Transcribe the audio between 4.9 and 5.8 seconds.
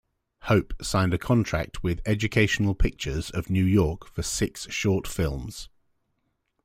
films.